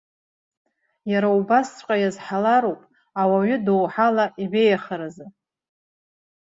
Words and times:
Иара 1.11 1.29
убасҵәҟьа 1.37 1.95
иазҳалароуп 1.99 2.81
ауаҩы 3.21 3.57
доуҳала 3.65 4.25
ибеиахаразы. 4.43 5.25